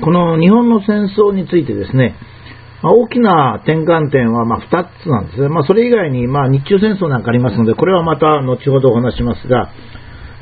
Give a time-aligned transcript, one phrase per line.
[0.00, 2.16] この日本の戦争についてですね、
[2.82, 5.48] まあ、大きな転換点はま2つなんですね。
[5.48, 9.70] まあ、それ以外にま日中戦争なんかありますので、これはまた後ほどお話しますが、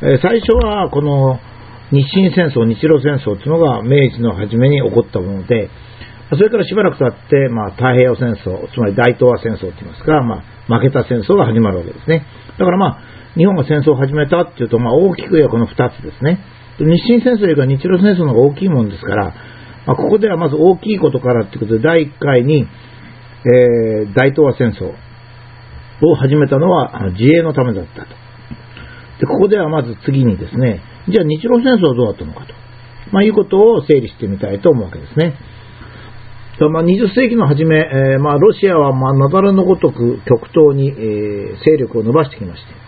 [0.03, 1.41] え最初はこの
[1.91, 5.71] 日清戦争、日露戦争というのが明治の初めに起こったもので、
[6.31, 12.27] それからしばらく経って、まあ、太平洋戦争、つまり大東亜戦争といいますか、まあ、負けた戦争が始まるわけですね。
[12.59, 13.01] だからまあ、
[13.37, 16.39] 日本が戦争を始めたっていうと、まあ、大きく言えばこの2つですね。
[16.79, 19.35] 日清戦争よりか日露戦争の方が大きいもんですから、
[19.87, 22.67] まあ、ここではまず大きいことからということで、第1回に、
[23.45, 24.93] えー、大東亜戦争
[26.07, 28.07] を始めたのは自衛のためだったと。
[29.21, 32.55] で、ここではまず次にですね、じゃあ日露戦争はどうだったのかと、
[33.13, 35.35] まあ、いうことを整理してみたいと思うわけですね。
[36.67, 42.88] まあ、20世紀の初め、えー、まあ、ロシアはまあ雪崩のごとく極東に、えー、勢力を伸ばしてきまして、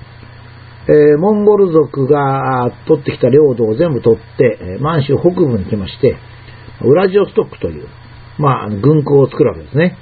[0.90, 6.16] えー、モンゴル族が取ってきた領土を全部取って、満州北部に来まして、
[6.82, 7.86] ウラジオストックという、
[8.38, 9.96] まあ、軍港を作るわけですね。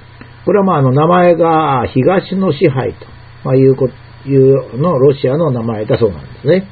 [0.46, 3.06] これはまああの名前が東の支配と、
[3.44, 3.76] まあ、いう
[4.26, 6.66] いうのロシアの名前だそうなんですね。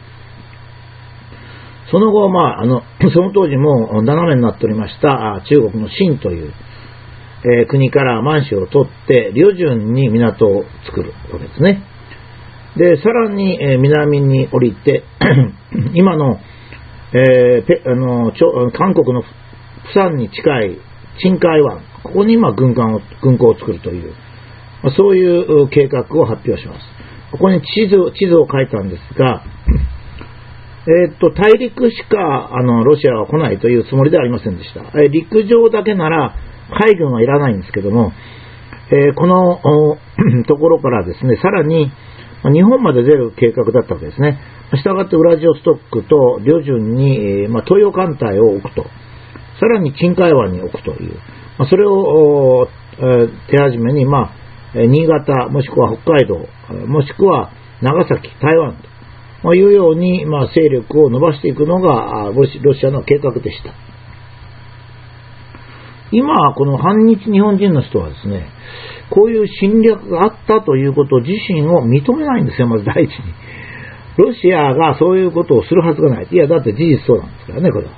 [1.91, 6.53] その後、まあ、あの、 その当時も斜めになっておりました中国の清という、
[7.44, 11.83] えー、国から満州を取って、旅順に港を作るわけですね。
[12.77, 15.05] で、さらに、え、南に降りて、
[15.94, 16.38] 今の、
[17.12, 19.22] えー、ペあのちょ韓国の
[19.94, 20.78] 釜山に近い
[21.22, 24.12] 陳海湾、ここに今軍艦を、軍港を作るという、
[24.82, 26.80] ま、そういう計画を発表します。
[27.32, 29.42] ここに地図地図を書いたんですが、
[30.88, 34.82] えー、と、大陸しかあのロシアは来ないというつもりではありませんでした。
[35.00, 36.36] えー、陸上だけなら
[36.70, 38.12] 海軍はいらないんですけども、
[38.91, 39.58] え、この
[40.47, 41.91] ところからですね、さらに
[42.45, 44.39] 日本まで出る計画だったわけですね。
[44.75, 48.84] したがってウラジオストックと旅順に、えまあ、東洋艦隊を置くと。
[49.61, 51.15] さらに近海湾に置くという。
[51.59, 54.33] まあ、それを、え手始めに、ま
[54.75, 56.47] あ、新潟、もしくは北海道、
[56.87, 58.77] もしくは長崎、台湾
[59.43, 63.72] というように、まあ、勢力を伸ばしていくのがロシアの計画でした。
[66.12, 68.49] 今、この反日日本人の人はですね、
[69.11, 73.17] こういう侵略があったということ自身を認めないんですよ、まず第一に。
[74.16, 76.28] ロシアがそういうことをするはずがない。
[76.31, 77.93] いや、だって事実そうなんですからね、これは。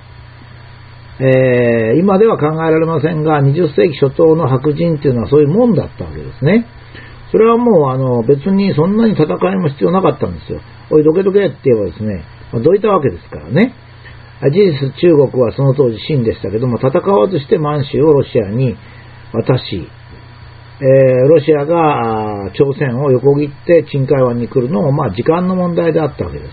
[1.20, 6.66] えー、今では考えられませんが、20世紀初頭の白人っていうのはそういうもんだったわけですね。
[7.30, 10.60] それはもうあの別にそんなに戦いも必要なかったんですよ。
[10.90, 13.74] おい、どけどけって言えばですね、まあ、どいたわけですからね。
[14.40, 18.76] 事実、中国はその当時清でしたけども、戦わずして満州をロシアに
[19.32, 19.88] 渡し、
[20.80, 26.50] えー、ロシアが朝鮮を横切って陳海湾に来るのも、まあ、時間の問題であったわけです。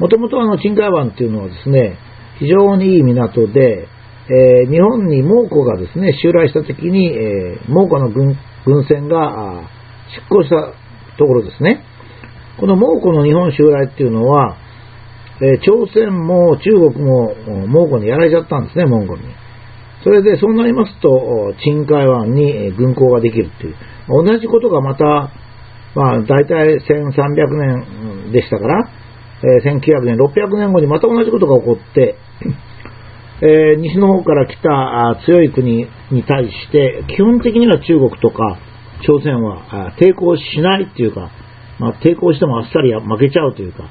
[0.00, 1.98] もともとあの陳海湾っていうのはですね、
[2.38, 3.86] 非常にいい港で、
[4.26, 9.68] えー、日本に蒙古がですね、襲来した時に、えー、蒙古の軍軍船が
[10.16, 10.72] 出港した
[11.18, 11.84] ところですね。
[12.58, 14.56] この蒙古の日本襲来っていうのは、
[15.40, 17.34] えー、朝鮮も中国も
[17.66, 19.28] 蒙古にやられちゃったんですね、モンゴルに。
[20.04, 23.74] それで、そうなりますと、陳海湾に軍港ができるっていう。
[24.08, 25.32] 同じことがまた、
[25.94, 28.90] まあ、大体1300年でしたから、
[29.42, 32.16] えー、1900年、600年後にまた同じことが起こって、
[33.42, 38.58] えー、西の方から来た強い国に対して、基本的には中国とか
[39.06, 41.30] 朝鮮は抵抗しないっていうか、
[41.78, 43.84] まあ、抵抗してもあっさり負けちゃうというか、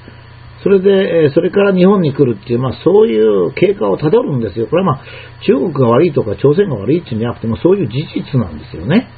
[0.64, 4.68] それで、それから日本に来るっていう、まあ、そういう経過をたどるんですよ。
[4.68, 5.06] これはまあ、
[5.46, 9.10] 中国が悪いとか朝鮮が悪いっていうんじゃなくても、そういう事実なんですよね。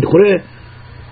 [0.00, 0.44] で、これ、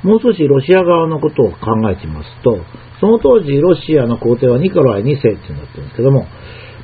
[0.05, 2.59] もう少しロシア側のことを考えてみますと、
[3.01, 6.27] その当時ロシアの皇帝はニコライ2世っていうんだったんですけども、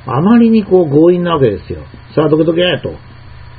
[0.05, 1.83] あまりにこう強引なわけですよ。
[2.15, 2.89] さあ、どけどけと。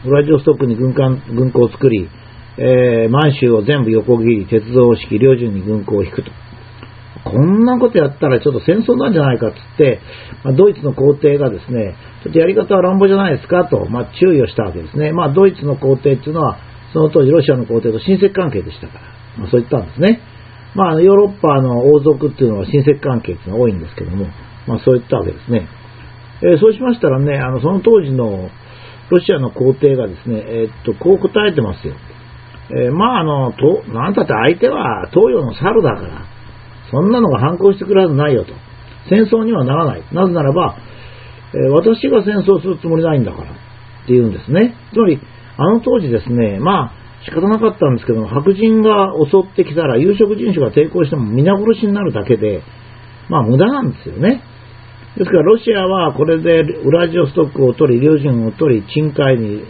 [0.03, 2.09] ウラジオストックに軍艦軍港を作り、
[2.57, 6.31] えー、満州を全部横切り、鉄道式、両順に軍港を引くと。
[7.25, 10.01] こんなことやったらちょっと戦争なんじゃないかっつって、
[10.43, 15.13] まあ、ドイツの皇帝がですね、ちょっとやり方は乱暴じゃないですかと、まあ、注意をしたわけですね。
[15.13, 16.59] まあ、ドイツの皇帝っていうのは、
[16.93, 19.01] その当時ロシアの皇帝と親戚関係でしたから、
[19.39, 20.21] まあ、そう言ったんですね。
[20.75, 24.27] まあ、ヨーロッパの王族っていうのは親戚関係っていうのが多いんですけども、
[24.67, 25.69] まあ、そう言ったわけですね。
[26.43, 28.49] えー、そうしましたらね、あのその当時の
[29.11, 31.95] ロシアの皇帝がですね、えー、っと、こう答えてますよ。
[32.71, 36.27] えー、まあ、あの、と、なんたって相手は東洋の猿だから、
[36.91, 38.53] そんなのが反抗してくるはずないよと。
[39.09, 40.05] 戦争にはならない。
[40.13, 40.77] なぜならば、
[41.55, 43.51] え私が戦争するつもりないんだから。
[43.51, 43.55] っ
[44.07, 44.75] て言うんですね。
[44.93, 45.21] つまり、
[45.57, 46.93] あの当時ですね、まあ、
[47.25, 52.63] 仕方なかったんですけど、白人が襲ってきたら、有色人種が抵抗しても皆殺しになるだけで、
[53.29, 54.43] まあ無駄なんですよね。
[55.17, 59.63] ですからロシアはこれでウラジオストックを取り、領人を取り、鎮海に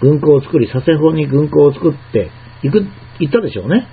[0.00, 2.30] 軍港を作り、佐世保に軍港を作って
[2.62, 2.84] 行く、
[3.20, 3.86] 行ったでしょうね。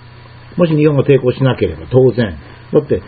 [0.58, 2.38] もし日本が抵抗しなければ当然。
[2.72, 3.02] だって、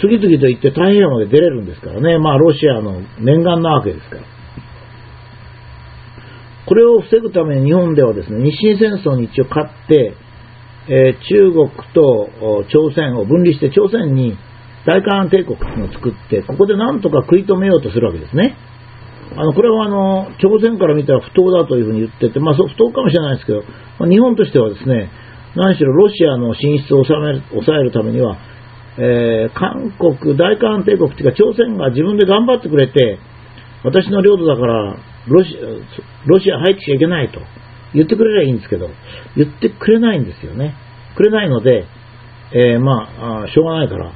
[0.00, 2.18] 次々と行って太平洋まで出れるんですからね。
[2.18, 4.22] まあロシアの念願なわけですから。
[6.66, 10.14] これを防ぐために日本ではですね、日清戦争に一応勝って、
[10.90, 14.36] えー、中国と朝鮮を分離して朝鮮に
[14.86, 18.56] 大韓帝国を作って、ここでなんとか食い止めようとするわけですね。
[19.36, 23.62] あの、これはあの、朝鮮から見たら不当だというふうに言ってて、まあ、不当かもしれないですけど、
[24.06, 25.10] 日本としてはですね、
[25.56, 28.38] 何しろロシアの進出を抑えるためには、
[28.98, 33.18] えー、韓国、大韓帝国というか朝鮮が自分で頑張ってくれて、
[33.84, 34.96] 私の領土だから
[35.28, 35.56] ロシ
[36.26, 37.40] ロシア入ってきちゃいけないと
[37.94, 38.88] 言ってくれればいいんですけど、
[39.36, 40.74] 言ってくれないんですよね。
[41.16, 41.86] くれないので、
[42.52, 44.12] えー、まあ、しょうがないから、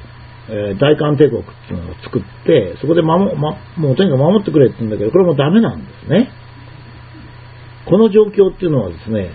[0.49, 6.29] えー、大韓帝国っていうのを作って、そこで守、ま、もうとにかく守ってくれって言うんだけど、これもダメなんですね。
[7.85, 9.31] この状況っていうのはですね、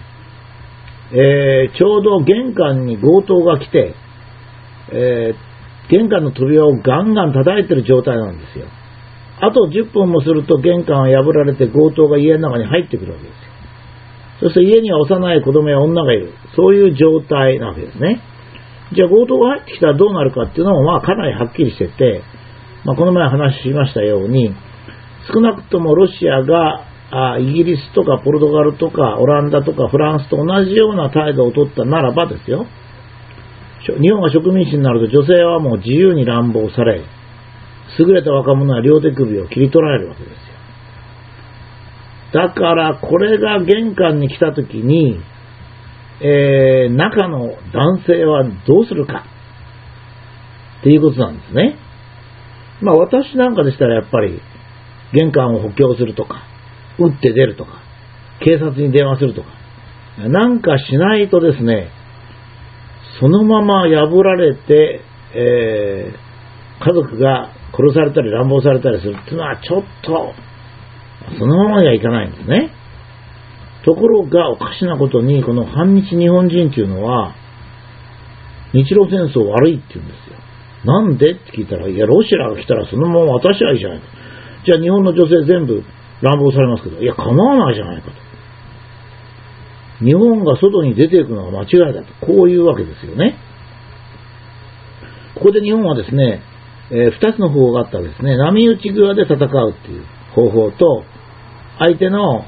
[1.13, 3.95] えー、ちょうど玄関に強盗が来て、
[4.93, 8.67] えー、玄関の扉をガンガン叩いてる状態なんですよ。
[9.41, 13.49] あと10分もすると玄関は破られて強盗が家の中に入ってくるわけですよ。
[14.41, 16.33] そして家には幼い子供や女がいる。
[16.55, 18.21] そういう状態なわけですね。
[18.93, 22.23] じゃあ強盗が入ってきたらどうなるかっていうのもまあかなりはっきりしてて、
[22.85, 24.55] まあ、この前話しましたように、
[25.33, 32.67] 少なくともロシアがあイギリスとかポルトガルとかオランダとかフランスと同じような態度を取ったならばですよ。
[34.01, 37.03] 日本が植民地になると女性はもう自由に乱暴され、
[37.99, 40.39] 優れた若者は両手首を切り取られるわけですよ。
[42.33, 45.19] だからこれが玄関に来た時に、
[46.21, 49.25] えー、中の男性はどうするか
[50.81, 51.79] っていうことなんですね。
[52.83, 54.39] まあ私なんかでしたらやっぱり
[55.15, 56.43] 玄関を補強するとか、
[56.99, 57.83] 撃って出るとか、
[58.41, 59.49] 警察に電話するとか、
[60.29, 61.91] なんかしないとですね、
[63.21, 65.01] そのまま破られて、
[65.35, 70.33] えー、家族が殺されたり乱暴されたりするっていうのはちょっと、
[71.39, 72.73] そのままにはいかないんですね。
[73.85, 77.35] ところがおかしなことに、この反日日本人っていうのは、
[78.73, 80.37] 日露戦争悪いって言うんですよ。
[80.85, 81.33] なんで？
[81.33, 84.07] って聞いたら、いや、ロシアが来たらそのまま渡しゃいいじゃないか。
[84.65, 85.83] じゃあ日本の女性全部
[86.23, 90.05] 乱暴されますけど、いや、構わないじゃないかと。
[90.05, 92.27] 日本が外に出ていくのは間違いだと。
[92.27, 93.37] こういうわけですよね。
[95.35, 96.43] ここで日本はですね、
[96.91, 98.37] えー、二つの方法があったわけですね。
[98.37, 100.05] 波打ち際で戦うっていう
[100.35, 101.05] 方法と、
[101.79, 102.45] 相手の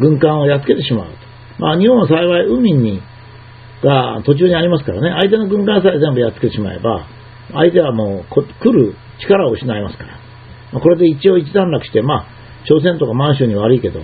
[0.00, 1.16] 軍艦をやっつけてしまうと。
[1.58, 3.00] まあ、日本は幸い海に、
[3.82, 7.06] が途中にありますからね、相手の軍艦さえ全部やっつけてしまえば、
[7.52, 10.18] 相手はもう来る力を失いますから。
[10.72, 12.35] まあ、これで一応一段落して、まあ、
[12.68, 14.00] 朝鮮とか満州に悪いけど、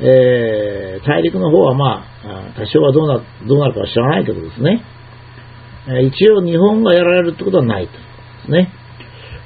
[0.00, 4.82] えー、大陸の方はまあ、多少はどうなどうなるかは知らないけどですね、
[5.88, 7.98] え、一応日本がやられるってことはないとで
[8.46, 8.72] すね。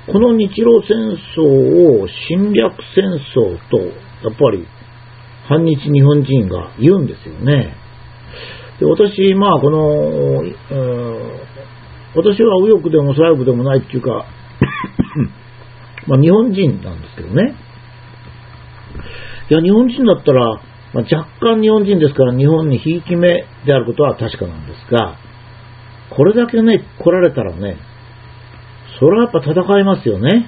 [0.07, 3.05] この日露戦争を侵略戦
[3.35, 4.67] 争と、やっぱり
[5.49, 7.75] 反日日本人が言うんですよね。
[8.79, 10.43] で私、まあ、この、
[12.15, 14.27] 私は右翼でも左翼でもないっていうか
[16.07, 17.55] まあ、日本人なんですけどね。
[19.51, 20.61] いや、日本人だったら、
[20.95, 25.19] まあ、若干日本人ですから日本にひいき目であることは確かなんですが、
[26.11, 27.77] これだけね、来られたらね、
[28.99, 30.47] それはやっぱ戦いますよね。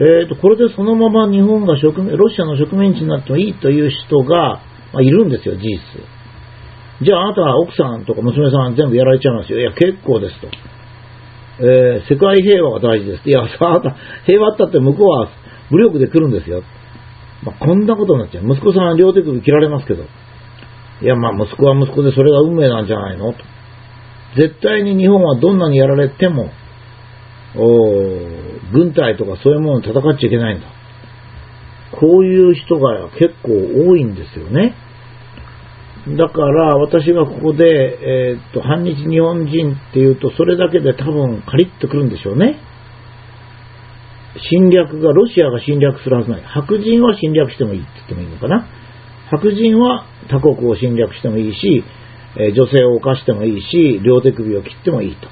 [0.00, 5.78] えーと、これでそのまま日本が植民、ロシアの植民地になってもいいという人が、まあ、いるんですよ、事実。
[7.04, 9.58] じゃああなたは奥さんとか娘さん全部やられちゃいますよ。
[9.58, 10.48] いや、結構ですと。
[11.58, 13.28] えー、世界平和が大事です。
[13.28, 15.28] いや、さあ、平和ったって向こうは
[15.70, 16.62] 武力で来るんですよ。
[17.44, 18.44] まあ、こんなことになっちゃう。
[18.44, 20.04] 息子さんは両手首切られますけど。
[20.04, 23.32] いや、まあ、息子は息子でそれが運命なんじゃないの？
[23.32, 23.38] と。
[24.36, 26.50] 絶対に日本はどんなにやられても、
[28.72, 30.66] 軍隊とかそういうものに戦っちゃいけないんだ。
[32.00, 33.50] こういう人が結構
[33.90, 34.74] 多いんですよね。
[36.16, 37.64] だから私がここで、
[38.32, 42.58] えー、っと、反日日本人っていうと、それだけで多分カリッとくるんでしょうね。
[44.50, 46.42] 侵略が、ロシアが侵略するはずない。
[46.42, 48.66] 白人は侵略してもいいって言ってもいいのかな。
[49.30, 51.84] 白人は他国を侵略してもいいし、
[52.36, 55.28] え、女性を犯してもいいし、両手首を切ってもいいと。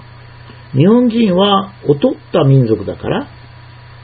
[0.76, 1.99] 日本人は劣っ
[2.33, 3.28] た民族だから、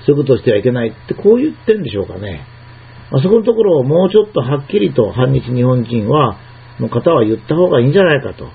[0.06, 2.46] そういうことをしてはいけないってこう言ってんでしょうかね。
[3.10, 6.38] まあ、そこのところをもうちょっとはっきりと反日日本人は、
[6.80, 8.48] の方は言った方がいいんじゃないかと。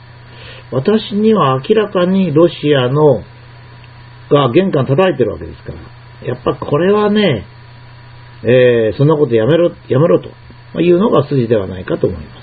[0.72, 3.24] 私には明らかにロシアの、
[4.30, 5.80] が玄関叩いてるわけですから、
[6.24, 7.46] やっぱこれはね、
[8.44, 12.41] えー、そんなことやめろ、やめろというのが筋ではないかと思います。